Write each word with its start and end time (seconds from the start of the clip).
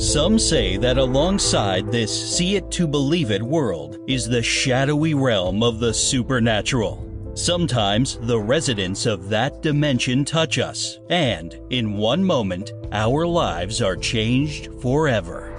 Some 0.00 0.38
say 0.38 0.78
that 0.78 0.96
alongside 0.96 1.92
this 1.92 2.10
see 2.34 2.56
it 2.56 2.70
to 2.70 2.88
believe 2.88 3.30
it 3.30 3.42
world 3.42 3.98
is 4.08 4.26
the 4.26 4.42
shadowy 4.42 5.12
realm 5.12 5.62
of 5.62 5.78
the 5.78 5.92
supernatural. 5.92 7.06
Sometimes 7.34 8.16
the 8.22 8.40
residents 8.40 9.04
of 9.04 9.28
that 9.28 9.60
dimension 9.60 10.24
touch 10.24 10.58
us, 10.58 11.00
and 11.10 11.60
in 11.68 11.98
one 11.98 12.24
moment, 12.24 12.72
our 12.92 13.26
lives 13.26 13.82
are 13.82 13.94
changed 13.94 14.70
forever. 14.80 15.52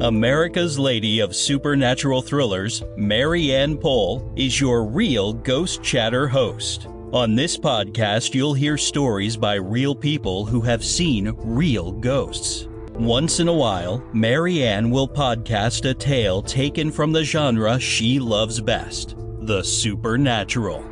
America's 0.00 0.76
Lady 0.76 1.20
of 1.20 1.36
Supernatural 1.36 2.22
Thrillers, 2.22 2.82
Mary 2.96 3.54
Ann 3.54 3.78
Poll, 3.78 4.32
is 4.34 4.60
your 4.60 4.84
real 4.84 5.32
Ghost 5.32 5.80
Chatter 5.80 6.26
host. 6.26 6.88
On 7.12 7.36
this 7.36 7.56
podcast, 7.56 8.34
you'll 8.34 8.52
hear 8.52 8.76
stories 8.76 9.36
by 9.36 9.54
real 9.54 9.94
people 9.94 10.44
who 10.44 10.60
have 10.62 10.84
seen 10.84 11.32
real 11.36 11.92
ghosts. 11.92 12.66
Once 12.98 13.40
in 13.40 13.48
a 13.48 13.52
while, 13.52 14.02
Mary 14.14 14.62
Ann 14.64 14.88
will 14.88 15.06
podcast 15.06 15.84
a 15.84 15.92
tale 15.92 16.40
taken 16.40 16.90
from 16.90 17.12
the 17.12 17.22
genre 17.22 17.78
she 17.78 18.18
loves 18.18 18.58
best 18.58 19.16
the 19.40 19.62
supernatural. 19.62 20.82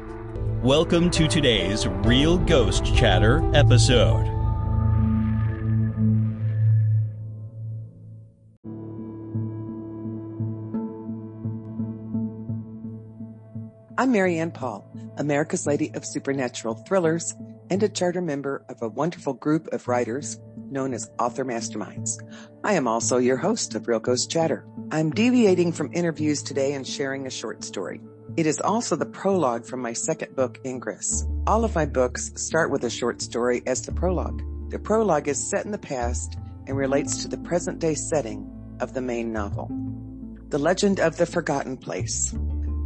Welcome 0.63 1.11
to 1.13 1.27
today's 1.27 1.87
Real 1.87 2.37
Ghost 2.37 2.95
Chatter 2.95 3.43
episode. 3.55 4.27
I'm 13.97 14.13
Mary 14.13 14.39
Ann 14.39 14.51
Poll, 14.51 14.87
America's 15.17 15.67
Lady 15.67 15.91
of 15.95 16.05
Supernatural 16.05 16.75
Thrillers 16.87 17.33
and 17.71 17.83
a 17.83 17.89
charter 17.89 18.21
member 18.21 18.65
of 18.69 18.83
a 18.83 18.89
wonderful 18.89 19.35
group 19.35 19.69
of 19.73 19.89
writers 19.89 20.39
known 20.71 20.93
as 20.93 21.11
Author 21.19 21.45
Masterminds. 21.45 22.19
I 22.65 22.75
am 22.75 22.89
also 22.89 23.19
your 23.19 23.37
host 23.37 23.75
of 23.75 23.87
Ghost 24.03 24.31
Chatter. 24.31 24.67
I'm 24.91 25.11
deviating 25.11 25.73
from 25.73 25.93
interviews 25.93 26.43
today 26.43 26.73
and 26.73 26.87
sharing 26.87 27.27
a 27.27 27.31
short 27.31 27.65
story. 27.65 28.01
It 28.37 28.47
is 28.47 28.61
also 28.61 28.97
the 28.97 29.07
prologue 29.07 29.65
from 29.65 29.81
my 29.81 29.93
second 29.93 30.35
book, 30.35 30.59
Ingress. 30.65 31.25
All 31.47 31.65
of 31.65 31.75
my 31.75 31.87
books 31.87 32.33
start 32.35 32.71
with 32.71 32.85
a 32.85 32.91
short 32.91 33.23
story 33.23 33.63
as 33.67 33.83
the 33.83 33.93
prologue. 33.93 34.43
The 34.71 34.79
prologue 34.79 35.29
is 35.29 35.51
set 35.51 35.65
in 35.65 35.71
the 35.71 35.79
past 35.79 36.37
and 36.67 36.77
relates 36.77 37.23
to 37.23 37.29
the 37.29 37.39
present 37.39 37.79
day 37.79 37.95
setting 37.95 38.51
of 38.81 38.93
the 38.93 39.01
main 39.01 39.33
novel. 39.33 39.71
The 40.49 40.59
Legend 40.59 40.99
of 40.99 41.17
the 41.17 41.27
Forgotten 41.27 41.77
Place. 41.77 42.35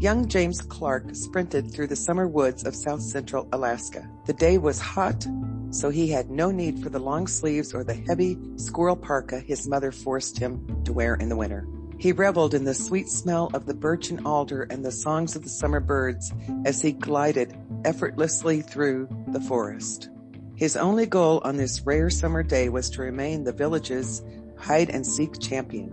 Young 0.00 0.28
James 0.28 0.62
Clark 0.62 1.12
sprinted 1.12 1.72
through 1.72 1.88
the 1.88 1.96
summer 1.96 2.28
woods 2.28 2.62
of 2.62 2.76
south 2.76 3.02
central 3.02 3.48
Alaska. 3.52 4.08
The 4.26 4.32
day 4.32 4.56
was 4.56 4.78
hot, 4.78 5.26
so 5.70 5.90
he 5.90 6.06
had 6.06 6.30
no 6.30 6.52
need 6.52 6.80
for 6.80 6.88
the 6.88 7.00
long 7.00 7.26
sleeves 7.26 7.74
or 7.74 7.82
the 7.82 7.94
heavy 8.06 8.38
squirrel 8.54 8.94
parka 8.94 9.40
his 9.40 9.66
mother 9.66 9.90
forced 9.90 10.38
him 10.38 10.84
to 10.84 10.92
wear 10.92 11.16
in 11.16 11.28
the 11.28 11.36
winter. 11.36 11.66
He 11.98 12.12
reveled 12.12 12.54
in 12.54 12.62
the 12.62 12.74
sweet 12.74 13.08
smell 13.08 13.50
of 13.54 13.66
the 13.66 13.74
birch 13.74 14.10
and 14.10 14.24
alder 14.24 14.62
and 14.70 14.84
the 14.84 14.92
songs 14.92 15.34
of 15.34 15.42
the 15.42 15.48
summer 15.48 15.80
birds 15.80 16.32
as 16.64 16.80
he 16.80 16.92
glided 16.92 17.58
effortlessly 17.84 18.62
through 18.62 19.08
the 19.32 19.40
forest. 19.40 20.10
His 20.54 20.76
only 20.76 21.06
goal 21.06 21.40
on 21.42 21.56
this 21.56 21.80
rare 21.80 22.08
summer 22.08 22.44
day 22.44 22.68
was 22.68 22.88
to 22.90 23.02
remain 23.02 23.42
the 23.42 23.52
village's 23.52 24.22
hide 24.56 24.90
and 24.90 25.04
seek 25.04 25.40
champion. 25.40 25.90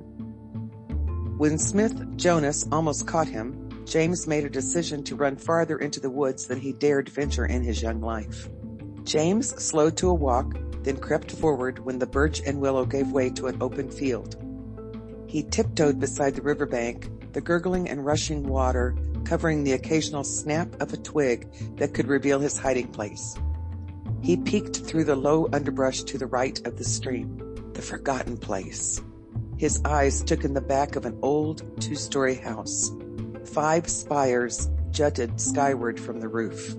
When 1.40 1.58
Smith 1.58 2.18
Jonas 2.18 2.68
almost 2.72 3.08
caught 3.08 3.28
him, 3.28 3.65
James 3.86 4.26
made 4.26 4.44
a 4.44 4.50
decision 4.50 5.04
to 5.04 5.16
run 5.16 5.38
farther 5.38 5.78
into 5.78 6.00
the 6.00 6.10
woods 6.10 6.48
than 6.48 6.60
he 6.60 6.74
dared 6.74 7.08
venture 7.08 7.46
in 7.46 7.62
his 7.62 7.82
young 7.82 8.02
life. 8.02 8.50
James 9.04 9.50
slowed 9.64 9.96
to 9.98 10.10
a 10.10 10.14
walk, 10.14 10.58
then 10.82 10.98
crept 10.98 11.32
forward 11.32 11.80
when 11.80 12.00
the 12.00 12.08
birch 12.08 12.42
and 12.46 12.60
willow 12.60 12.86
gave 12.86 13.12
way 13.12 13.30
to 13.30 13.48
an 13.48 13.58
open 13.62 13.90
field. 13.90 14.36
He 15.28 15.44
tiptoed 15.44 16.00
beside 16.00 16.36
the 16.36 16.42
riverbank, 16.42 17.34
the 17.34 17.42
gurgling 17.42 17.88
and 17.88 18.06
rushing 18.06 18.48
water 18.48 18.96
covering 19.26 19.64
the 19.64 19.74
occasional 19.74 20.24
snap 20.24 20.70
of 20.82 20.94
a 20.94 20.98
twig 20.98 21.48
that 21.78 21.94
could 21.94 22.08
reveal 22.08 22.40
his 22.40 22.58
hiding 22.58 22.88
place. 22.88 23.36
He 24.22 24.38
peeked 24.38 24.78
through 24.78 25.04
the 25.04 25.16
low 25.16 25.48
underbrush 25.52 26.04
to 26.04 26.18
the 26.18 26.28
right 26.28 26.66
of 26.66 26.78
the 26.78 26.84
stream, 26.84 27.72
the 27.74 27.82
forgotten 27.82 28.38
place. 28.38 29.02
His 29.58 29.82
eyes 29.86 30.22
took 30.22 30.44
in 30.44 30.54
the 30.54 30.62
back 30.62 30.96
of 30.96 31.06
an 31.06 31.18
old 31.22 31.82
two-story 31.82 32.36
house. 32.36 32.92
Five 33.46 33.88
spires 33.88 34.70
jutted 34.92 35.40
skyward 35.40 36.00
from 36.00 36.20
the 36.20 36.28
roof. 36.28 36.76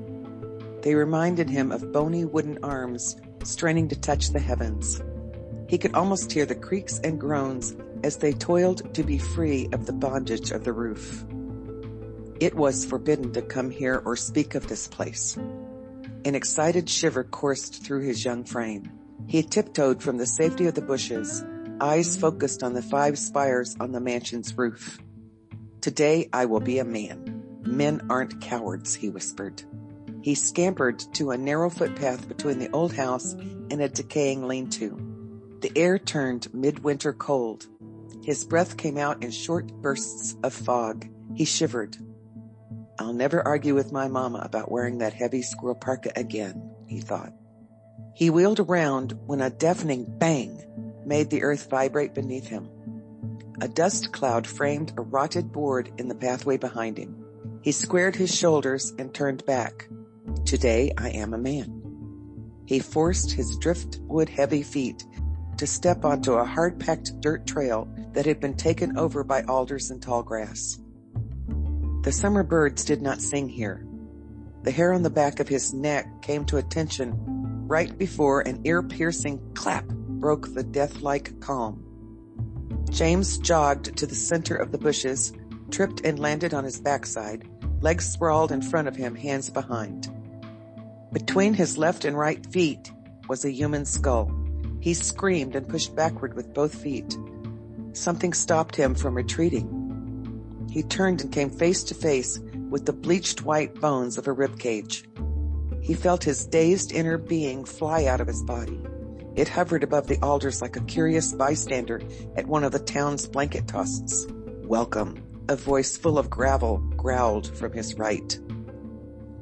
They 0.82 0.94
reminded 0.94 1.48
him 1.48 1.72
of 1.72 1.92
bony 1.92 2.24
wooden 2.24 2.58
arms 2.62 3.16
straining 3.44 3.88
to 3.88 3.96
touch 3.98 4.30
the 4.30 4.40
heavens. 4.40 5.02
He 5.68 5.78
could 5.78 5.94
almost 5.94 6.30
hear 6.30 6.44
the 6.44 6.54
creaks 6.54 6.98
and 6.98 7.18
groans 7.18 7.74
as 8.04 8.18
they 8.18 8.32
toiled 8.32 8.94
to 8.94 9.02
be 9.02 9.18
free 9.18 9.68
of 9.72 9.86
the 9.86 9.92
bondage 9.92 10.50
of 10.50 10.64
the 10.64 10.72
roof. 10.72 11.24
It 12.40 12.54
was 12.54 12.84
forbidden 12.84 13.32
to 13.32 13.42
come 13.42 13.70
here 13.70 14.02
or 14.04 14.16
speak 14.16 14.54
of 14.54 14.68
this 14.68 14.86
place. 14.86 15.36
An 16.26 16.34
excited 16.34 16.90
shiver 16.90 17.24
coursed 17.24 17.82
through 17.84 18.02
his 18.02 18.24
young 18.24 18.44
frame. 18.44 18.92
He 19.26 19.42
tiptoed 19.42 20.02
from 20.02 20.18
the 20.18 20.26
safety 20.26 20.66
of 20.66 20.74
the 20.74 20.82
bushes, 20.82 21.42
eyes 21.80 22.16
focused 22.16 22.62
on 22.62 22.74
the 22.74 22.82
five 22.82 23.18
spires 23.18 23.76
on 23.80 23.92
the 23.92 24.00
mansion's 24.00 24.56
roof. 24.56 24.98
Today 25.80 26.28
I 26.32 26.46
will 26.46 26.60
be 26.60 26.78
a 26.78 26.84
man. 26.84 27.60
Men 27.62 28.06
aren't 28.10 28.40
cowards, 28.40 28.94
he 28.94 29.08
whispered. 29.08 29.62
He 30.22 30.34
scampered 30.34 30.98
to 31.14 31.30
a 31.30 31.38
narrow 31.38 31.70
footpath 31.70 32.28
between 32.28 32.58
the 32.58 32.70
old 32.70 32.92
house 32.92 33.32
and 33.34 33.80
a 33.80 33.88
decaying 33.88 34.46
lean-to. 34.48 35.58
The 35.60 35.72
air 35.76 35.98
turned 35.98 36.52
midwinter 36.52 37.12
cold. 37.12 37.66
His 38.24 38.44
breath 38.44 38.76
came 38.76 38.98
out 38.98 39.22
in 39.22 39.30
short 39.30 39.68
bursts 39.80 40.36
of 40.42 40.52
fog. 40.52 41.06
He 41.34 41.44
shivered. 41.44 41.96
I'll 42.98 43.12
never 43.12 43.46
argue 43.46 43.74
with 43.74 43.92
my 43.92 44.08
mama 44.08 44.40
about 44.42 44.70
wearing 44.70 44.98
that 44.98 45.12
heavy 45.12 45.42
squirrel 45.42 45.76
parka 45.76 46.10
again, 46.16 46.74
he 46.88 47.00
thought. 47.00 47.32
He 48.14 48.30
wheeled 48.30 48.60
around 48.60 49.18
when 49.26 49.40
a 49.40 49.50
deafening 49.50 50.06
bang 50.18 50.65
made 51.06 51.30
the 51.30 51.42
earth 51.42 51.70
vibrate 51.70 52.12
beneath 52.12 52.48
him. 52.48 52.68
A 53.60 53.68
dust 53.68 54.12
cloud 54.12 54.46
framed 54.46 54.92
a 54.98 55.02
rotted 55.02 55.52
board 55.52 55.90
in 55.96 56.08
the 56.08 56.14
pathway 56.14 56.58
behind 56.58 56.98
him. 56.98 57.24
He 57.62 57.72
squared 57.72 58.16
his 58.16 58.34
shoulders 58.34 58.92
and 58.98 59.14
turned 59.14 59.46
back. 59.46 59.88
Today 60.44 60.92
I 60.98 61.10
am 61.10 61.32
a 61.32 61.38
man. 61.38 61.82
He 62.66 62.80
forced 62.80 63.32
his 63.32 63.56
driftwood 63.58 64.28
heavy 64.28 64.62
feet 64.62 65.04
to 65.56 65.66
step 65.66 66.04
onto 66.04 66.34
a 66.34 66.44
hard-packed 66.44 67.20
dirt 67.20 67.46
trail 67.46 67.88
that 68.12 68.26
had 68.26 68.40
been 68.40 68.56
taken 68.56 68.98
over 68.98 69.24
by 69.24 69.42
alders 69.44 69.90
and 69.90 70.02
tall 70.02 70.22
grass. 70.22 70.78
The 72.02 72.12
summer 72.12 72.42
birds 72.42 72.84
did 72.84 73.00
not 73.00 73.22
sing 73.22 73.48
here. 73.48 73.86
The 74.64 74.70
hair 74.70 74.92
on 74.92 75.02
the 75.02 75.10
back 75.10 75.40
of 75.40 75.48
his 75.48 75.72
neck 75.72 76.22
came 76.22 76.44
to 76.46 76.58
attention 76.58 77.14
right 77.66 77.96
before 77.96 78.42
an 78.42 78.60
ear-piercing 78.64 79.54
clap 79.54 79.84
broke 80.20 80.54
the 80.54 80.62
death-like 80.62 81.40
calm. 81.40 81.82
James 82.90 83.38
jogged 83.38 83.96
to 83.96 84.06
the 84.06 84.14
center 84.14 84.56
of 84.56 84.72
the 84.72 84.78
bushes, 84.78 85.32
tripped 85.70 86.00
and 86.04 86.18
landed 86.18 86.54
on 86.54 86.64
his 86.64 86.80
backside, 86.80 87.48
legs 87.80 88.06
sprawled 88.06 88.52
in 88.52 88.62
front 88.62 88.88
of 88.88 88.96
him, 88.96 89.14
hands 89.14 89.50
behind. 89.50 90.10
Between 91.12 91.54
his 91.54 91.78
left 91.78 92.04
and 92.04 92.16
right 92.16 92.44
feet 92.46 92.90
was 93.28 93.44
a 93.44 93.50
human 93.50 93.84
skull. 93.84 94.30
He 94.80 94.94
screamed 94.94 95.56
and 95.56 95.68
pushed 95.68 95.94
backward 95.96 96.34
with 96.34 96.54
both 96.54 96.74
feet. 96.74 97.16
Something 97.92 98.32
stopped 98.32 98.76
him 98.76 98.94
from 98.94 99.14
retreating. 99.14 100.66
He 100.70 100.82
turned 100.82 101.22
and 101.22 101.32
came 101.32 101.50
face 101.50 101.82
to 101.84 101.94
face 101.94 102.38
with 102.70 102.86
the 102.86 102.92
bleached 102.92 103.42
white 103.42 103.74
bones 103.80 104.18
of 104.18 104.26
a 104.26 104.34
ribcage. 104.34 105.04
He 105.82 105.94
felt 105.94 106.24
his 106.24 106.46
dazed 106.46 106.92
inner 106.92 107.18
being 107.18 107.64
fly 107.64 108.06
out 108.06 108.20
of 108.20 108.26
his 108.26 108.42
body. 108.42 108.80
It 109.36 109.48
hovered 109.48 109.84
above 109.84 110.06
the 110.06 110.18
alders 110.22 110.62
like 110.62 110.76
a 110.76 110.84
curious 110.84 111.34
bystander 111.34 112.00
at 112.36 112.46
one 112.46 112.64
of 112.64 112.72
the 112.72 112.78
town's 112.78 113.26
blanket 113.26 113.68
tosses. 113.68 114.26
Welcome. 114.64 115.22
A 115.48 115.56
voice 115.56 115.94
full 115.94 116.18
of 116.18 116.30
gravel 116.30 116.78
growled 116.96 117.54
from 117.54 117.72
his 117.72 117.94
right. 117.98 118.38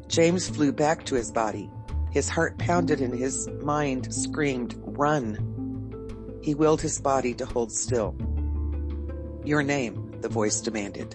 James 0.08 0.48
flew 0.48 0.72
back 0.72 1.06
to 1.06 1.14
his 1.14 1.30
body. 1.30 1.70
His 2.10 2.28
heart 2.28 2.58
pounded 2.58 3.00
and 3.00 3.14
his 3.14 3.48
mind 3.62 4.12
screamed, 4.12 4.74
run. 4.82 6.40
He 6.42 6.54
willed 6.54 6.82
his 6.82 7.00
body 7.00 7.32
to 7.34 7.46
hold 7.46 7.70
still. 7.70 8.16
Your 9.44 9.62
name, 9.62 10.20
the 10.20 10.28
voice 10.28 10.60
demanded. 10.60 11.14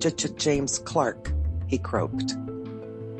J-J-James 0.00 0.78
Clark, 0.78 1.30
he 1.66 1.76
croaked. 1.76 2.34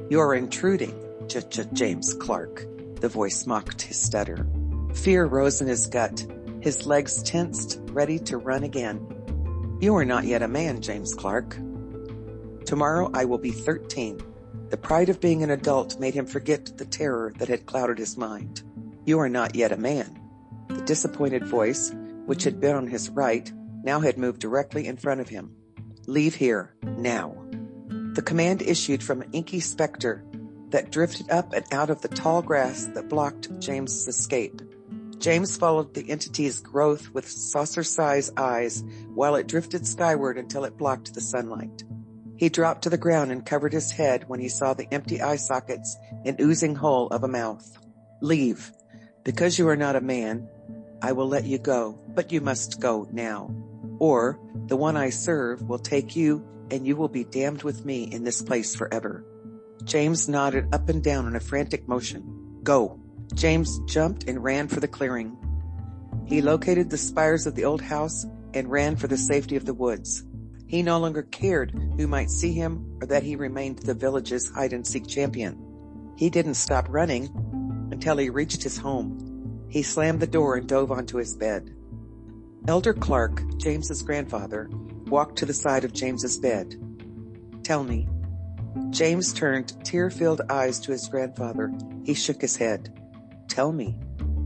You're 0.08 0.34
intruding, 0.34 0.98
J-J-James 1.26 2.14
Clark, 2.14 2.64
the 3.00 3.08
voice 3.08 3.46
mocked 3.46 3.82
his 3.82 4.00
stutter. 4.00 4.46
Fear 4.94 5.26
rose 5.26 5.60
in 5.60 5.68
his 5.68 5.86
gut. 5.86 6.26
His 6.60 6.86
legs 6.86 7.22
tensed, 7.22 7.80
ready 7.90 8.18
to 8.20 8.36
run 8.36 8.64
again. 8.64 9.78
You 9.80 9.94
are 9.96 10.04
not 10.04 10.24
yet 10.24 10.42
a 10.42 10.48
man, 10.48 10.80
James 10.80 11.14
Clark. 11.14 11.56
Tomorrow 12.66 13.10
I 13.14 13.24
will 13.24 13.38
be 13.38 13.52
13. 13.52 14.20
The 14.70 14.76
pride 14.76 15.08
of 15.08 15.20
being 15.20 15.42
an 15.42 15.50
adult 15.50 15.98
made 15.98 16.14
him 16.14 16.26
forget 16.26 16.76
the 16.76 16.84
terror 16.84 17.32
that 17.38 17.48
had 17.48 17.64
clouded 17.64 17.98
his 17.98 18.16
mind. 18.16 18.62
You 19.06 19.20
are 19.20 19.28
not 19.28 19.54
yet 19.54 19.72
a 19.72 19.76
man. 19.76 20.20
The 20.68 20.82
disappointed 20.82 21.46
voice, 21.46 21.94
which 22.26 22.44
had 22.44 22.60
been 22.60 22.76
on 22.76 22.86
his 22.86 23.08
right, 23.08 23.50
now 23.82 24.00
had 24.00 24.18
moved 24.18 24.40
directly 24.40 24.86
in 24.86 24.96
front 24.96 25.20
of 25.20 25.28
him. 25.28 25.54
Leave 26.06 26.34
here, 26.34 26.74
now. 26.82 27.34
The 27.88 28.22
command 28.22 28.60
issued 28.62 29.02
from 29.02 29.22
an 29.22 29.30
inky 29.32 29.60
specter 29.60 30.24
that 30.70 30.90
drifted 30.90 31.30
up 31.30 31.52
and 31.52 31.64
out 31.72 31.88
of 31.88 32.02
the 32.02 32.08
tall 32.08 32.42
grass 32.42 32.86
that 32.94 33.08
blocked 33.08 33.58
James's 33.60 34.08
escape. 34.08 34.60
James 35.18 35.56
followed 35.56 35.94
the 35.94 36.10
entity's 36.10 36.60
growth 36.60 37.10
with 37.10 37.28
saucer-sized 37.28 38.38
eyes 38.38 38.84
while 39.14 39.34
it 39.34 39.48
drifted 39.48 39.86
skyward 39.86 40.38
until 40.38 40.64
it 40.64 40.76
blocked 40.76 41.14
the 41.14 41.20
sunlight. 41.20 41.82
He 42.36 42.48
dropped 42.48 42.82
to 42.82 42.90
the 42.90 42.96
ground 42.96 43.32
and 43.32 43.44
covered 43.44 43.72
his 43.72 43.90
head 43.90 44.28
when 44.28 44.38
he 44.38 44.48
saw 44.48 44.74
the 44.74 44.86
empty 44.92 45.20
eye 45.20 45.36
sockets 45.36 45.96
and 46.24 46.40
oozing 46.40 46.76
hole 46.76 47.08
of 47.08 47.24
a 47.24 47.28
mouth. 47.28 47.66
Leave. 48.20 48.70
Because 49.24 49.58
you 49.58 49.68
are 49.68 49.76
not 49.76 49.96
a 49.96 50.00
man, 50.00 50.48
I 51.02 51.12
will 51.12 51.26
let 51.26 51.44
you 51.44 51.58
go, 51.58 51.98
but 52.14 52.30
you 52.30 52.40
must 52.40 52.80
go 52.80 53.08
now. 53.10 53.52
Or 53.98 54.38
the 54.66 54.76
one 54.76 54.96
I 54.96 55.10
serve 55.10 55.62
will 55.62 55.80
take 55.80 56.14
you 56.14 56.46
and 56.70 56.86
you 56.86 56.94
will 56.94 57.08
be 57.08 57.24
damned 57.24 57.64
with 57.64 57.84
me 57.84 58.04
in 58.04 58.22
this 58.22 58.40
place 58.40 58.76
forever. 58.76 59.24
James 59.84 60.28
nodded 60.28 60.72
up 60.72 60.88
and 60.88 61.02
down 61.02 61.26
in 61.26 61.34
a 61.34 61.40
frantic 61.40 61.88
motion. 61.88 62.60
Go. 62.62 63.00
James 63.34 63.78
jumped 63.86 64.24
and 64.28 64.42
ran 64.42 64.68
for 64.68 64.80
the 64.80 64.88
clearing. 64.88 65.36
He 66.26 66.42
located 66.42 66.90
the 66.90 66.98
spires 66.98 67.46
of 67.46 67.54
the 67.54 67.64
old 67.64 67.80
house 67.80 68.26
and 68.54 68.70
ran 68.70 68.96
for 68.96 69.06
the 69.06 69.16
safety 69.16 69.56
of 69.56 69.64
the 69.64 69.74
woods. 69.74 70.24
He 70.66 70.82
no 70.82 70.98
longer 70.98 71.22
cared 71.22 71.70
who 71.96 72.06
might 72.06 72.30
see 72.30 72.52
him 72.52 72.98
or 73.00 73.06
that 73.06 73.22
he 73.22 73.36
remained 73.36 73.78
the 73.78 73.94
village's 73.94 74.50
hide 74.50 74.72
and 74.72 74.86
seek 74.86 75.06
champion. 75.06 75.56
He 76.16 76.30
didn't 76.30 76.54
stop 76.54 76.86
running 76.90 77.30
until 77.90 78.18
he 78.18 78.28
reached 78.28 78.62
his 78.62 78.76
home. 78.76 79.66
He 79.70 79.82
slammed 79.82 80.20
the 80.20 80.26
door 80.26 80.56
and 80.56 80.68
dove 80.68 80.90
onto 80.90 81.18
his 81.18 81.34
bed. 81.34 81.74
Elder 82.66 82.92
Clark, 82.92 83.56
James's 83.56 84.02
grandfather, 84.02 84.68
walked 85.06 85.36
to 85.38 85.46
the 85.46 85.54
side 85.54 85.84
of 85.84 85.92
James's 85.92 86.38
bed. 86.38 86.74
Tell 87.62 87.82
me. 87.82 88.08
James 88.90 89.32
turned 89.32 89.84
tear-filled 89.84 90.42
eyes 90.50 90.80
to 90.80 90.92
his 90.92 91.08
grandfather. 91.08 91.72
He 92.04 92.14
shook 92.14 92.40
his 92.42 92.56
head. 92.56 92.92
Tell 93.48 93.72
me. 93.72 93.96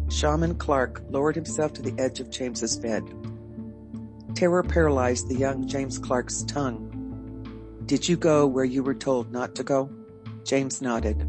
Shaman 0.09 0.57
Clark 0.57 1.03
lowered 1.11 1.35
himself 1.35 1.73
to 1.75 1.83
the 1.83 1.95
edge 1.99 2.21
of 2.21 2.31
James's 2.31 2.77
bed. 2.77 3.03
Terror 4.35 4.63
paralyzed 4.63 5.29
the 5.29 5.37
young 5.37 5.67
James 5.67 5.99
Clark's 5.99 6.43
tongue. 6.45 6.89
Did 7.87 8.09
you 8.09 8.17
go 8.17 8.47
where 8.47 8.65
you 8.65 8.83
were 8.83 8.95
told 8.95 9.33
not 9.33 9.55
to 9.57 9.63
go? 9.63 9.91
James 10.45 10.81
nodded. 10.81 11.29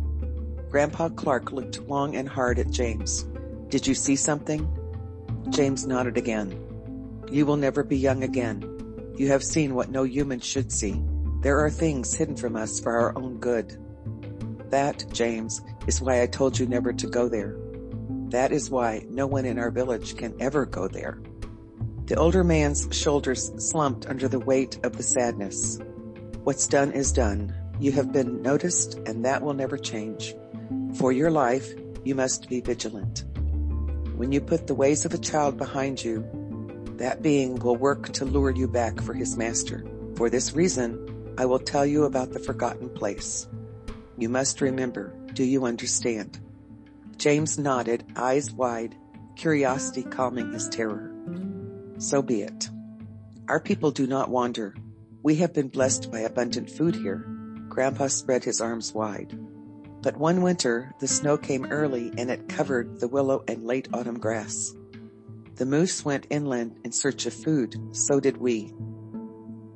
Grandpa 0.69 1.09
Clark 1.09 1.51
looked 1.51 1.81
long 1.87 2.15
and 2.15 2.27
hard 2.27 2.59
at 2.59 2.71
James. 2.71 3.25
Did 3.69 3.85
you 3.85 3.93
see 3.93 4.15
something? 4.15 4.67
James 5.49 5.85
nodded 5.85 6.17
again. 6.17 6.57
You 7.31 7.45
will 7.45 7.57
never 7.57 7.83
be 7.83 7.97
young 7.97 8.23
again. 8.23 8.63
You 9.17 9.27
have 9.27 9.43
seen 9.43 9.75
what 9.75 9.89
no 9.89 10.03
human 10.03 10.39
should 10.39 10.71
see. 10.71 11.01
There 11.41 11.59
are 11.59 11.69
things 11.69 12.13
hidden 12.13 12.35
from 12.35 12.55
us 12.55 12.79
for 12.79 12.93
our 12.93 13.17
own 13.17 13.37
good. 13.37 13.77
That, 14.71 15.05
James, 15.11 15.61
is 15.85 16.01
why 16.01 16.21
I 16.21 16.27
told 16.27 16.57
you 16.57 16.65
never 16.65 16.93
to 16.93 17.07
go 17.07 17.29
there. 17.29 17.55
That 18.33 18.51
is 18.51 18.71
why 18.71 19.05
no 19.11 19.27
one 19.27 19.45
in 19.45 19.59
our 19.59 19.69
village 19.69 20.17
can 20.17 20.33
ever 20.39 20.65
go 20.65 20.87
there. 20.87 21.19
The 22.07 22.15
older 22.15 22.43
man's 22.43 22.87
shoulders 22.89 23.51
slumped 23.59 24.07
under 24.07 24.27
the 24.27 24.39
weight 24.39 24.79
of 24.83 24.97
the 24.97 25.03
sadness. 25.03 25.77
What's 26.43 26.65
done 26.65 26.93
is 26.93 27.11
done. 27.11 27.53
You 27.79 27.91
have 27.91 28.11
been 28.11 28.41
noticed 28.41 28.95
and 29.05 29.23
that 29.23 29.43
will 29.43 29.53
never 29.53 29.77
change. 29.77 30.33
For 30.95 31.11
your 31.11 31.29
life, 31.29 31.75
you 32.03 32.15
must 32.15 32.49
be 32.49 32.59
vigilant. 32.59 33.23
When 34.17 34.31
you 34.31 34.41
put 34.41 34.65
the 34.65 34.73
ways 34.73 35.05
of 35.05 35.13
a 35.13 35.19
child 35.19 35.59
behind 35.59 36.03
you, 36.03 36.27
that 36.97 37.21
being 37.21 37.57
will 37.57 37.75
work 37.75 38.13
to 38.13 38.25
lure 38.25 38.49
you 38.49 38.67
back 38.67 38.99
for 38.99 39.13
his 39.13 39.37
master. 39.37 39.85
For 40.15 40.31
this 40.31 40.53
reason, 40.53 41.35
I 41.37 41.45
will 41.45 41.59
tell 41.59 41.85
you 41.85 42.05
about 42.05 42.31
the 42.31 42.39
forgotten 42.39 42.89
place. 42.89 43.47
You 44.17 44.29
must 44.29 44.59
remember. 44.59 45.13
Do 45.33 45.43
you 45.43 45.65
understand? 45.65 46.39
James 47.17 47.57
nodded, 47.57 48.03
eyes 48.15 48.51
wide, 48.51 48.95
curiosity 49.35 50.03
calming 50.03 50.51
his 50.51 50.69
terror. 50.69 51.13
So 51.97 52.21
be 52.21 52.41
it. 52.41 52.69
Our 53.47 53.59
people 53.59 53.91
do 53.91 54.07
not 54.07 54.29
wander. 54.29 54.75
We 55.21 55.35
have 55.35 55.53
been 55.53 55.69
blessed 55.69 56.11
by 56.11 56.19
abundant 56.19 56.69
food 56.69 56.95
here. 56.95 57.25
Grandpa 57.69 58.07
spread 58.07 58.43
his 58.43 58.61
arms 58.61 58.93
wide. 58.93 59.37
But 60.01 60.17
one 60.17 60.41
winter, 60.41 60.93
the 60.99 61.07
snow 61.07 61.37
came 61.37 61.65
early 61.65 62.11
and 62.17 62.29
it 62.29 62.49
covered 62.49 62.99
the 62.99 63.07
willow 63.07 63.43
and 63.47 63.65
late 63.65 63.87
autumn 63.93 64.19
grass. 64.19 64.73
The 65.55 65.65
moose 65.65 66.03
went 66.03 66.27
inland 66.29 66.79
in 66.83 66.91
search 66.91 67.25
of 67.25 67.33
food. 67.33 67.75
So 67.95 68.19
did 68.19 68.37
we. 68.37 68.73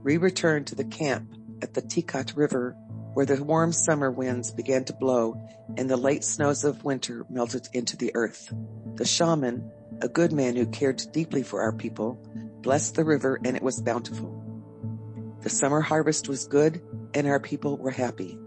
We 0.04 0.18
returned 0.18 0.68
to 0.68 0.76
the 0.76 0.86
camp 0.86 1.34
at 1.62 1.74
the 1.74 1.82
Teakot 1.82 2.36
River 2.36 2.76
where 3.18 3.26
the 3.26 3.44
warm 3.44 3.74
summer 3.74 4.12
winds 4.12 4.52
began 4.52 4.84
to 4.84 4.94
blow 4.94 5.36
and 5.76 5.90
the 5.90 5.98
late 5.98 6.24
snows 6.24 6.64
of 6.64 6.84
winter 6.84 7.26
melted 7.32 7.68
into 7.74 7.98
the 7.98 8.12
earth. 8.14 8.54
The 8.94 9.06
shaman, 9.06 9.72
a 10.04 10.08
good 10.08 10.32
man 10.32 10.56
who 10.56 10.68
cared 10.68 11.02
deeply 11.14 11.42
for 11.42 11.64
our 11.64 11.72
people, 11.72 12.24
blessed 12.62 12.94
the 12.94 13.04
river 13.04 13.40
and 13.44 13.58
it 13.58 13.64
was 13.64 13.82
bountiful. 13.82 14.44
The 15.42 15.50
summer 15.50 15.82
harvest 15.82 16.30
was 16.30 16.46
good 16.46 16.80
and 17.16 17.26
our 17.26 17.40
people 17.40 17.80
were 17.80 17.90
happy. 17.90 18.38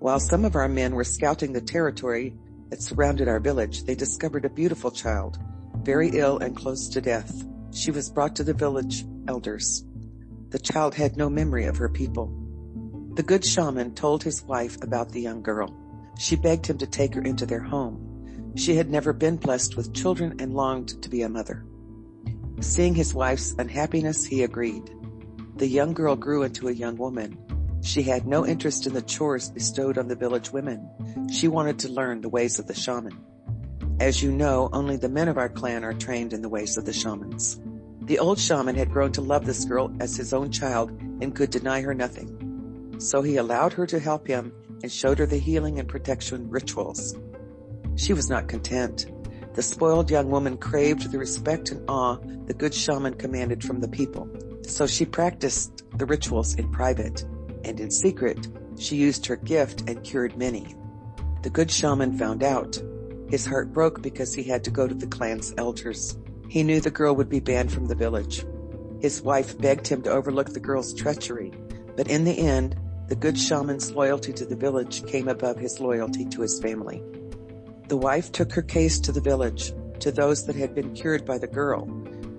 While 0.00 0.20
some 0.20 0.44
of 0.44 0.54
our 0.54 0.68
men 0.68 0.94
were 0.94 1.02
scouting 1.02 1.54
the 1.54 1.62
territory 1.62 2.34
that 2.68 2.82
surrounded 2.82 3.26
our 3.26 3.40
village, 3.40 3.84
they 3.84 3.94
discovered 3.94 4.44
a 4.44 4.50
beautiful 4.50 4.90
child, 4.90 5.38
very 5.76 6.10
ill 6.10 6.40
and 6.40 6.54
close 6.54 6.90
to 6.90 7.00
death. 7.00 7.32
She 7.72 7.90
was 7.90 8.10
brought 8.10 8.36
to 8.36 8.44
the 8.44 8.52
village 8.52 9.06
elders. 9.26 9.82
The 10.50 10.58
child 10.58 10.94
had 10.94 11.16
no 11.16 11.30
memory 11.30 11.64
of 11.64 11.78
her 11.78 11.88
people. 11.88 12.45
The 13.16 13.22
good 13.22 13.46
shaman 13.46 13.94
told 13.94 14.22
his 14.22 14.42
wife 14.42 14.76
about 14.82 15.10
the 15.10 15.22
young 15.22 15.40
girl. 15.40 15.74
She 16.18 16.36
begged 16.36 16.66
him 16.66 16.76
to 16.76 16.86
take 16.86 17.14
her 17.14 17.22
into 17.22 17.46
their 17.46 17.62
home. 17.62 18.52
She 18.56 18.76
had 18.76 18.90
never 18.90 19.14
been 19.14 19.36
blessed 19.36 19.74
with 19.74 19.94
children 19.94 20.36
and 20.38 20.52
longed 20.52 21.02
to 21.02 21.08
be 21.08 21.22
a 21.22 21.28
mother. 21.30 21.64
Seeing 22.60 22.94
his 22.94 23.14
wife's 23.14 23.54
unhappiness, 23.58 24.26
he 24.26 24.42
agreed. 24.42 24.90
The 25.56 25.66
young 25.66 25.94
girl 25.94 26.14
grew 26.14 26.42
into 26.42 26.68
a 26.68 26.72
young 26.72 26.98
woman. 26.98 27.38
She 27.82 28.02
had 28.02 28.26
no 28.26 28.46
interest 28.46 28.86
in 28.86 28.92
the 28.92 29.00
chores 29.00 29.48
bestowed 29.48 29.96
on 29.96 30.08
the 30.08 30.14
village 30.14 30.52
women. 30.52 30.86
She 31.32 31.48
wanted 31.48 31.78
to 31.80 31.88
learn 31.88 32.20
the 32.20 32.28
ways 32.28 32.58
of 32.58 32.66
the 32.66 32.74
shaman. 32.74 33.18
As 33.98 34.22
you 34.22 34.30
know, 34.30 34.68
only 34.74 34.98
the 34.98 35.08
men 35.08 35.28
of 35.28 35.38
our 35.38 35.48
clan 35.48 35.84
are 35.84 35.94
trained 35.94 36.34
in 36.34 36.42
the 36.42 36.50
ways 36.50 36.76
of 36.76 36.84
the 36.84 36.92
shamans. 36.92 37.58
The 38.02 38.18
old 38.18 38.38
shaman 38.38 38.74
had 38.76 38.90
grown 38.92 39.12
to 39.12 39.22
love 39.22 39.46
this 39.46 39.64
girl 39.64 39.90
as 40.00 40.16
his 40.16 40.34
own 40.34 40.52
child 40.52 40.90
and 41.22 41.34
could 41.34 41.48
deny 41.48 41.80
her 41.80 41.94
nothing. 41.94 42.45
So 42.98 43.22
he 43.22 43.36
allowed 43.36 43.72
her 43.74 43.86
to 43.86 43.98
help 43.98 44.26
him 44.26 44.52
and 44.82 44.90
showed 44.90 45.18
her 45.18 45.26
the 45.26 45.38
healing 45.38 45.78
and 45.78 45.88
protection 45.88 46.48
rituals. 46.50 47.14
She 47.96 48.12
was 48.12 48.28
not 48.28 48.48
content. 48.48 49.06
The 49.54 49.62
spoiled 49.62 50.10
young 50.10 50.30
woman 50.30 50.58
craved 50.58 51.10
the 51.10 51.18
respect 51.18 51.70
and 51.70 51.88
awe 51.88 52.18
the 52.46 52.54
good 52.54 52.74
shaman 52.74 53.14
commanded 53.14 53.64
from 53.64 53.80
the 53.80 53.88
people. 53.88 54.28
So 54.62 54.86
she 54.86 55.06
practiced 55.06 55.84
the 55.96 56.06
rituals 56.06 56.54
in 56.54 56.70
private, 56.70 57.22
and 57.64 57.80
in 57.80 57.90
secret, 57.90 58.48
she 58.78 58.96
used 58.96 59.24
her 59.26 59.36
gift 59.36 59.88
and 59.88 60.02
cured 60.04 60.36
many. 60.36 60.74
The 61.42 61.50
good 61.50 61.70
shaman 61.70 62.18
found 62.18 62.42
out. 62.42 62.78
His 63.30 63.46
heart 63.46 63.72
broke 63.72 64.02
because 64.02 64.34
he 64.34 64.42
had 64.42 64.62
to 64.64 64.70
go 64.70 64.86
to 64.86 64.94
the 64.94 65.06
clan's 65.06 65.54
elders. 65.56 66.18
He 66.48 66.62
knew 66.62 66.80
the 66.80 66.90
girl 66.90 67.14
would 67.16 67.28
be 67.28 67.40
banned 67.40 67.72
from 67.72 67.86
the 67.86 67.94
village. 67.94 68.44
His 69.00 69.22
wife 69.22 69.58
begged 69.58 69.86
him 69.86 70.02
to 70.02 70.10
overlook 70.10 70.52
the 70.52 70.60
girl's 70.60 70.94
treachery, 70.94 71.52
but 71.96 72.08
in 72.08 72.24
the 72.24 72.38
end, 72.38 72.76
the 73.08 73.16
good 73.16 73.38
shaman's 73.38 73.92
loyalty 73.92 74.32
to 74.32 74.44
the 74.44 74.56
village 74.56 75.06
came 75.06 75.28
above 75.28 75.58
his 75.58 75.78
loyalty 75.78 76.24
to 76.24 76.40
his 76.40 76.60
family. 76.60 77.02
The 77.88 77.96
wife 77.96 78.32
took 78.32 78.52
her 78.52 78.62
case 78.62 78.98
to 79.00 79.12
the 79.12 79.20
village, 79.20 79.72
to 80.00 80.10
those 80.10 80.44
that 80.46 80.56
had 80.56 80.74
been 80.74 80.92
cured 80.92 81.24
by 81.24 81.38
the 81.38 81.46
girl. 81.46 81.86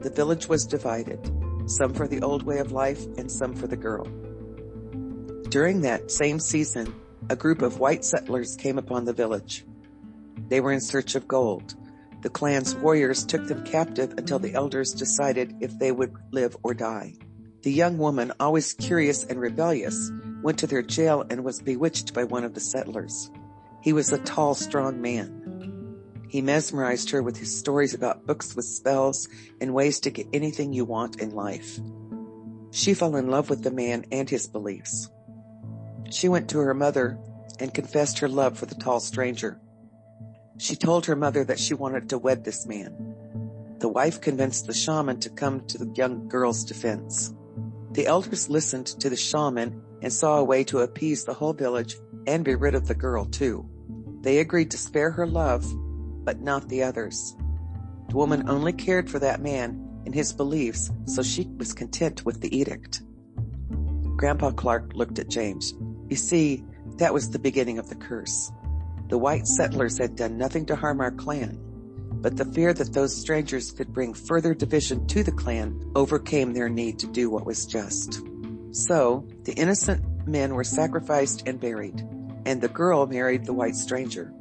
The 0.01 0.09
village 0.09 0.50
was 0.50 0.65
divided, 0.65 1.31
some 1.67 1.93
for 1.93 2.07
the 2.07 2.21
old 2.21 2.43
way 2.43 2.59
of 2.59 2.74
life 2.74 3.05
and 3.17 3.31
some 3.31 3.55
for 3.55 3.67
the 3.67 3.77
girl. 3.77 4.05
During 5.50 5.81
that 5.81 6.12
same 6.12 6.39
season, 6.39 6.93
a 7.29 7.36
group 7.36 7.62
of 7.62 7.79
white 7.79 8.03
settlers 8.03 8.57
came 8.57 8.77
upon 8.77 9.05
the 9.05 9.13
village. 9.13 9.65
They 10.50 10.59
were 10.59 10.74
in 10.74 10.81
search 10.81 11.15
of 11.15 11.27
gold. 11.27 11.75
The 12.21 12.29
clan's 12.29 12.75
warriors 12.75 13.25
took 13.25 13.47
them 13.47 13.63
captive 13.63 14.15
until 14.17 14.39
the 14.39 14.53
elders 14.53 14.93
decided 14.93 15.55
if 15.62 15.79
they 15.79 15.93
would 15.93 16.13
live 16.31 16.57
or 16.63 16.74
die. 16.74 17.13
The 17.63 17.71
young 17.71 17.97
woman, 17.97 18.33
always 18.39 18.74
curious 18.74 19.24
and 19.24 19.39
rebellious, 19.39 20.12
went 20.41 20.60
to 20.60 20.67
their 20.67 20.82
jail 20.82 21.25
and 21.29 21.44
was 21.44 21.62
bewitched 21.62 22.13
by 22.13 22.24
one 22.24 22.44
of 22.44 22.53
the 22.53 22.60
settlers. 22.60 23.32
He 23.82 23.94
was 23.94 24.12
a 24.12 24.17
tall, 24.17 24.56
strong 24.56 25.01
man. 25.01 25.44
He 26.29 26.41
mesmerized 26.41 27.10
her 27.12 27.24
with 27.24 27.38
his 27.38 27.58
stories 27.58 27.94
about 27.94 28.25
books 28.25 28.56
with 28.56 28.65
spells 28.65 29.29
and 29.62 29.74
ways 29.74 30.00
to 30.01 30.10
get 30.10 30.27
anything 30.34 30.74
you 30.74 30.84
want 30.84 31.22
in 31.22 31.32
life. 31.32 31.79
She 32.72 32.94
fell 32.94 33.15
in 33.15 33.29
love 33.29 33.50
with 33.50 33.63
the 33.63 33.72
man 33.72 34.06
and 34.12 34.29
his 34.29 34.48
beliefs. 34.48 35.10
She 36.12 36.27
went 36.27 36.50
to 36.50 36.60
her 36.60 36.74
mother 36.74 37.17
and 37.60 37.74
confessed 37.74 38.20
her 38.20 38.27
love 38.27 38.58
for 38.58 38.65
the 38.65 38.75
tall 38.75 39.00
stranger. 39.00 39.60
She 40.58 40.75
told 40.75 41.06
her 41.06 41.15
mother 41.15 41.44
that 41.46 41.60
she 41.60 41.74
wanted 41.74 42.10
to 42.10 42.17
wed 42.17 42.44
this 42.44 42.65
man. 42.65 43.15
The 43.79 43.88
wife 43.88 44.22
convinced 44.22 44.65
the 44.65 44.74
shaman 44.74 45.20
to 45.22 45.29
come 45.29 45.65
to 45.67 45.77
the 45.77 45.94
young 45.96 46.27
girl's 46.27 46.63
defense. 46.63 47.34
The 47.91 48.08
elders 48.08 48.50
listened 48.50 48.88
to 48.88 49.10
the 49.10 49.15
shaman 49.15 49.82
and 50.01 50.12
saw 50.12 50.38
a 50.38 50.44
way 50.44 50.63
to 50.66 50.80
appease 50.80 51.24
the 51.24 51.34
whole 51.34 51.54
village 51.54 51.98
and 52.25 52.46
be 52.46 52.56
rid 52.56 52.75
of 52.75 52.88
the 52.88 52.96
girl 52.96 53.25
too. 53.25 53.68
They 54.22 54.39
agreed 54.39 54.72
to 54.72 54.77
spare 54.77 55.12
her 55.12 55.27
love, 55.27 55.66
but 56.25 56.42
not 56.42 56.70
the 56.70 56.84
others. 56.84 57.36
The 58.10 58.16
woman 58.16 58.50
only 58.50 58.74
cared 58.74 59.10
for 59.10 59.20
that 59.20 59.42
man 59.42 60.01
and 60.06 60.13
his 60.13 60.34
beliefs, 60.34 60.92
so 61.06 61.22
she 61.22 61.48
was 61.58 61.74
content 61.74 62.25
with 62.25 62.42
the 62.42 62.58
edict. 62.58 63.01
Grandpa 64.16 64.51
Clark 64.51 64.94
looked 64.94 65.20
at 65.20 65.30
James. 65.30 65.74
You 66.10 66.16
see, 66.16 66.63
that 66.98 67.13
was 67.13 67.30
the 67.30 67.39
beginning 67.39 67.77
of 67.77 67.89
the 67.89 67.96
curse. 67.96 68.51
The 69.10 69.18
white 69.18 69.48
settlers 69.48 69.98
had 69.98 70.16
done 70.16 70.38
nothing 70.38 70.66
to 70.68 70.75
harm 70.75 71.00
our 71.00 71.12
clan, 71.12 71.60
but 72.22 72.36
the 72.36 72.46
fear 72.46 72.74
that 72.74 72.94
those 72.94 73.16
strangers 73.16 73.72
could 73.72 73.94
bring 73.94 74.13
further 74.13 74.54
division 74.54 75.06
to 75.08 75.24
the 75.24 75.32
clan 75.32 75.92
overcame 75.96 76.54
their 76.54 76.70
need 76.70 77.00
to 77.00 77.08
do 77.08 77.30
what 77.30 77.46
was 77.46 77.66
just. 77.66 78.22
So, 78.71 79.27
the 79.43 79.53
innocent 79.53 80.27
men 80.27 80.53
were 80.53 80.63
sacrificed 80.63 81.47
and 81.47 81.59
buried, 81.59 82.01
and 82.45 82.62
the 82.62 82.67
girl 82.67 83.07
married 83.07 83.45
the 83.45 83.53
white 83.53 83.75
stranger. 83.75 84.33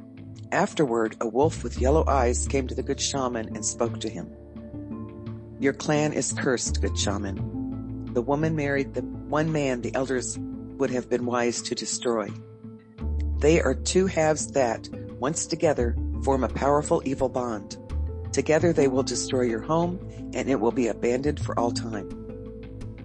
Afterward, 0.51 1.17
a 1.19 1.27
wolf 1.27 1.63
with 1.63 1.79
yellow 1.79 2.05
eyes 2.07 2.47
came 2.47 2.67
to 2.67 2.75
the 2.75 2.83
good 2.83 3.01
shaman 3.01 3.55
and 3.55 3.65
spoke 3.65 3.99
to 4.01 4.09
him. 4.09 4.31
Your 5.59 5.73
clan 5.73 6.13
is 6.13 6.33
cursed, 6.33 6.81
good 6.81 6.97
shaman. 6.97 8.13
The 8.13 8.21
woman 8.21 8.55
married 8.55 8.93
the 8.93 9.01
one 9.01 9.51
man 9.51 9.81
the 9.81 9.93
elders 9.95 10.37
would 10.39 10.89
have 10.91 11.09
been 11.09 11.25
wise 11.25 11.61
to 11.63 11.75
destroy. 11.75 12.29
They 13.39 13.61
are 13.61 13.75
two 13.75 14.07
halves 14.07 14.51
that, 14.51 14.87
once 15.19 15.47
together, 15.47 15.95
form 16.23 16.43
a 16.43 16.49
powerful 16.49 17.01
evil 17.05 17.29
bond. 17.29 17.77
Together 18.31 18.71
they 18.71 18.87
will 18.87 19.03
destroy 19.03 19.43
your 19.43 19.61
home 19.61 19.99
and 20.33 20.49
it 20.49 20.59
will 20.59 20.71
be 20.71 20.87
abandoned 20.87 21.39
for 21.39 21.57
all 21.59 21.71
time. 21.71 22.16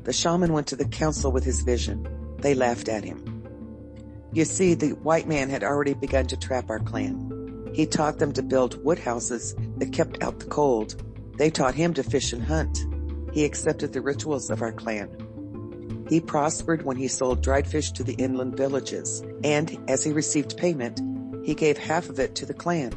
The 0.04 0.12
shaman 0.12 0.52
went 0.52 0.66
to 0.68 0.76
the 0.76 0.84
council 0.84 1.30
with 1.30 1.44
his 1.44 1.62
vision. 1.62 2.08
They 2.38 2.54
laughed 2.54 2.88
at 2.88 3.04
him. 3.04 3.44
You 4.32 4.44
see, 4.44 4.74
the 4.74 4.90
white 4.90 5.28
man 5.28 5.48
had 5.48 5.62
already 5.62 5.94
begun 5.94 6.26
to 6.28 6.36
trap 6.36 6.70
our 6.70 6.80
clan. 6.80 7.70
He 7.72 7.86
taught 7.86 8.18
them 8.18 8.32
to 8.32 8.42
build 8.42 8.82
wood 8.84 8.98
houses 8.98 9.54
that 9.76 9.92
kept 9.92 10.22
out 10.22 10.40
the 10.40 10.46
cold. 10.46 11.00
They 11.38 11.50
taught 11.50 11.74
him 11.74 11.94
to 11.94 12.02
fish 12.02 12.32
and 12.32 12.42
hunt. 12.42 12.78
He 13.32 13.44
accepted 13.44 13.92
the 13.92 14.00
rituals 14.00 14.50
of 14.50 14.60
our 14.60 14.72
clan. 14.72 16.06
He 16.08 16.20
prospered 16.20 16.84
when 16.84 16.96
he 16.96 17.08
sold 17.08 17.42
dried 17.42 17.66
fish 17.66 17.92
to 17.92 18.04
the 18.04 18.14
inland 18.14 18.56
villages, 18.56 19.22
and 19.44 19.78
as 19.88 20.02
he 20.04 20.12
received 20.12 20.56
payment, 20.56 21.00
he 21.44 21.54
gave 21.54 21.78
half 21.78 22.08
of 22.08 22.18
it 22.18 22.34
to 22.36 22.46
the 22.46 22.54
clan. 22.54 22.92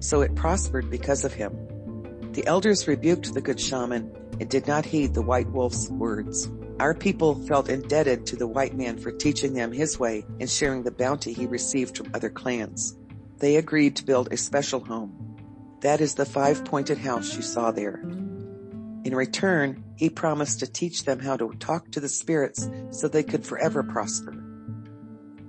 So 0.00 0.20
it 0.20 0.34
prospered 0.34 0.90
because 0.90 1.24
of 1.24 1.32
him. 1.32 1.52
The 2.32 2.46
elders 2.46 2.86
rebuked 2.86 3.34
the 3.34 3.40
good 3.40 3.58
shaman 3.58 4.12
and 4.42 4.50
did 4.50 4.66
not 4.66 4.84
heed 4.84 5.14
the 5.14 5.22
white 5.22 5.48
wolf's 5.52 5.88
words. 5.88 6.50
Our 6.80 6.94
people 6.94 7.36
felt 7.46 7.68
indebted 7.68 8.26
to 8.26 8.34
the 8.34 8.48
white 8.48 8.74
man 8.74 8.98
for 8.98 9.12
teaching 9.12 9.54
them 9.54 9.70
his 9.70 10.00
way 10.00 10.26
and 10.40 10.50
sharing 10.50 10.82
the 10.82 10.90
bounty 10.90 11.32
he 11.32 11.46
received 11.46 11.96
from 11.96 12.10
other 12.12 12.28
clans. 12.28 12.98
They 13.38 13.54
agreed 13.54 13.94
to 13.96 14.04
build 14.04 14.32
a 14.32 14.36
special 14.36 14.84
home. 14.84 15.36
That 15.82 16.00
is 16.00 16.16
the 16.16 16.24
five 16.24 16.64
pointed 16.64 16.98
house 16.98 17.36
you 17.36 17.42
saw 17.42 17.70
there. 17.70 18.00
In 19.04 19.14
return, 19.14 19.84
he 19.94 20.10
promised 20.10 20.58
to 20.58 20.66
teach 20.66 21.04
them 21.04 21.20
how 21.20 21.36
to 21.36 21.52
talk 21.60 21.92
to 21.92 22.00
the 22.00 22.08
spirits 22.08 22.68
so 22.90 23.06
they 23.06 23.22
could 23.22 23.46
forever 23.46 23.84
prosper. 23.84 24.34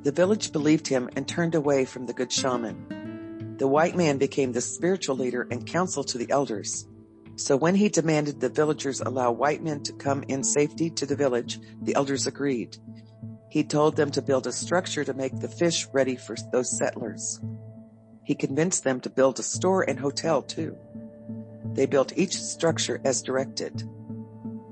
The 0.03 0.12
village 0.12 0.51
believed 0.51 0.88
him 0.88 1.09
and 1.15 1.27
turned 1.27 1.55
away 1.55 1.85
from 1.85 2.05
the 2.05 2.13
good 2.13 2.31
shaman. 2.31 3.55
The 3.57 3.67
white 3.67 3.95
man 3.95 4.19
became 4.19 4.51
the 4.51 4.62
spiritual 4.62 5.15
leader 5.15 5.47
and 5.50 5.65
counsel 5.65 6.03
to 6.03 6.19
the 6.19 6.29
elders. 6.29 6.85
So 7.35 7.57
when 7.57 7.75
he 7.75 7.89
demanded 7.89 8.39
the 8.39 8.49
villagers 8.49 9.01
allow 9.01 9.31
white 9.31 9.63
men 9.63 9.81
to 9.83 9.93
come 9.93 10.23
in 10.27 10.43
safety 10.43 10.89
to 10.91 11.05
the 11.05 11.15
village, 11.15 11.59
the 11.81 11.95
elders 11.95 12.27
agreed. 12.27 12.77
He 13.49 13.63
told 13.63 13.95
them 13.95 14.11
to 14.11 14.21
build 14.21 14.47
a 14.47 14.51
structure 14.51 15.03
to 15.03 15.13
make 15.13 15.39
the 15.39 15.47
fish 15.47 15.87
ready 15.93 16.15
for 16.15 16.35
those 16.51 16.77
settlers. 16.77 17.39
He 18.23 18.35
convinced 18.35 18.83
them 18.83 18.99
to 19.01 19.09
build 19.09 19.39
a 19.39 19.43
store 19.43 19.87
and 19.87 19.99
hotel 19.99 20.41
too. 20.41 20.77
They 21.73 21.85
built 21.87 22.17
each 22.17 22.39
structure 22.39 23.01
as 23.03 23.21
directed. 23.21 23.83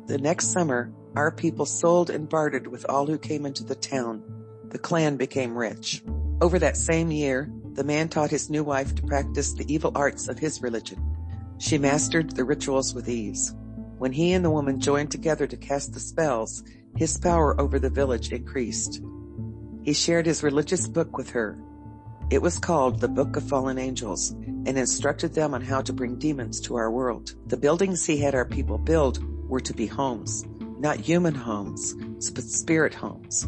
The 0.08 0.18
next 0.20 0.48
summer, 0.48 0.92
our 1.16 1.32
people 1.32 1.66
sold 1.66 2.10
and 2.10 2.30
bartered 2.30 2.68
with 2.68 2.86
all 2.88 3.08
who 3.08 3.18
came 3.18 3.46
into 3.46 3.64
the 3.64 3.76
town. 3.76 4.24
The 4.70 4.80
clan 4.80 5.18
became 5.18 5.58
rich. 5.58 6.04
Over 6.42 6.60
that 6.60 6.78
same 6.78 7.12
year, 7.12 7.52
the 7.74 7.84
man 7.84 8.10
taught 8.10 8.30
his 8.30 8.50
new 8.50 8.64
wife 8.64 8.96
to 8.96 9.04
practice 9.04 9.54
the 9.54 9.72
evil 9.72 9.92
arts 9.96 10.28
of 10.28 10.40
his 10.40 10.62
religion. 10.62 11.11
She 11.62 11.78
mastered 11.78 12.32
the 12.32 12.44
rituals 12.44 12.96
with 12.96 13.08
ease. 13.08 13.54
When 14.00 14.12
he 14.12 14.34
and 14.34 14.44
the 14.44 14.50
woman 14.50 14.80
joined 14.80 15.12
together 15.12 15.46
to 15.46 15.56
cast 15.56 15.94
the 15.94 16.00
spells, 16.00 16.64
his 16.96 17.20
power 17.20 17.60
over 17.62 17.78
the 17.78 17.92
village 17.92 18.32
increased. 18.32 19.00
He 19.84 19.94
shared 19.94 20.26
his 20.26 20.42
religious 20.42 20.88
book 20.88 21.18
with 21.18 21.30
her. 21.30 21.60
It 22.32 22.42
was 22.42 22.58
called 22.58 23.00
the 23.00 23.08
Book 23.08 23.36
of 23.36 23.48
Fallen 23.48 23.78
Angels 23.78 24.32
and 24.32 24.76
instructed 24.76 25.36
them 25.36 25.54
on 25.54 25.62
how 25.62 25.82
to 25.82 25.94
bring 25.94 26.18
demons 26.18 26.60
to 26.62 26.78
our 26.78 26.90
world. 26.90 27.36
The 27.46 27.58
buildings 27.58 28.08
he 28.08 28.18
had 28.18 28.34
our 28.34 28.46
people 28.46 28.80
build 28.80 29.24
were 29.48 29.60
to 29.60 29.74
be 29.74 29.86
homes, 29.86 30.44
not 30.80 30.98
human 30.98 31.36
homes, 31.36 31.94
but 32.32 32.44
spirit 32.44 32.96
homes. 32.96 33.48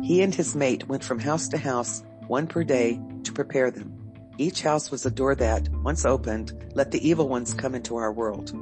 He 0.00 0.22
and 0.22 0.32
his 0.32 0.54
mate 0.54 0.86
went 0.86 1.02
from 1.02 1.18
house 1.18 1.48
to 1.48 1.58
house, 1.58 2.04
one 2.28 2.46
per 2.46 2.62
day, 2.62 3.00
to 3.24 3.32
prepare 3.32 3.72
them. 3.72 4.05
Each 4.38 4.60
house 4.60 4.90
was 4.90 5.06
a 5.06 5.10
door 5.10 5.34
that, 5.34 5.68
once 5.82 6.04
opened, 6.04 6.52
let 6.74 6.90
the 6.90 7.06
evil 7.06 7.26
ones 7.26 7.54
come 7.54 7.74
into 7.74 7.96
our 7.96 8.12
world. 8.12 8.52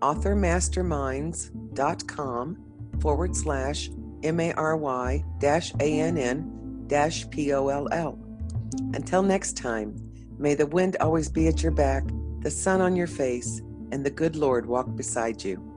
authormasterminds.com 0.01 2.57
forward 2.99 3.35
slash 3.35 3.89
M 4.23 4.39
A 4.39 4.53
R 4.53 4.77
Y 4.77 5.25
dash 5.39 5.73
A 5.79 5.99
N 5.99 6.17
N 6.17 6.83
dash 6.87 7.29
P 7.29 7.53
O 7.53 7.67
L 7.69 7.87
L. 7.91 8.19
Until 8.93 9.23
next 9.23 9.57
time, 9.57 9.95
may 10.37 10.53
the 10.53 10.67
wind 10.67 10.97
always 10.99 11.29
be 11.29 11.47
at 11.47 11.63
your 11.63 11.71
back, 11.71 12.03
the 12.41 12.51
sun 12.51 12.81
on 12.81 12.95
your 12.95 13.07
face, 13.07 13.61
and 13.91 14.05
the 14.05 14.09
good 14.09 14.35
Lord 14.35 14.65
walk 14.65 14.95
beside 14.95 15.43
you. 15.43 15.74